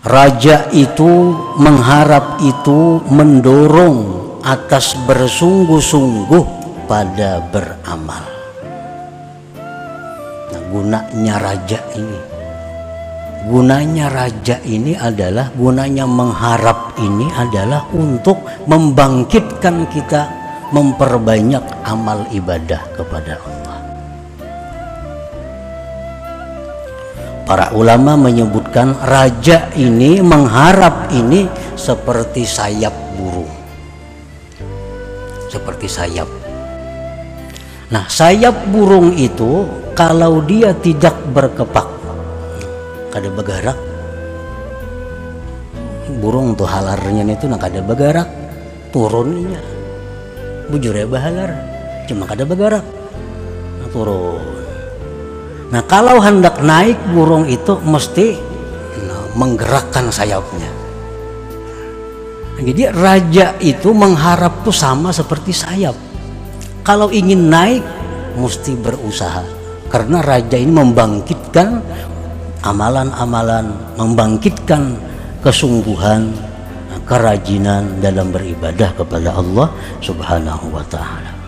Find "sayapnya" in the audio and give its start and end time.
60.10-60.70